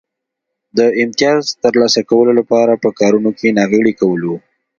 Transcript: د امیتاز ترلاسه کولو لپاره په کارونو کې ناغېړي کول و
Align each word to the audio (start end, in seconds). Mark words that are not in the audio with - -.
د 0.77 0.79
امیتاز 1.01 1.43
ترلاسه 1.63 2.01
کولو 2.09 2.31
لپاره 2.39 2.73
په 2.83 2.89
کارونو 2.99 3.31
کې 3.39 3.55
ناغېړي 3.57 3.93
کول 4.01 4.21
و 4.25 4.31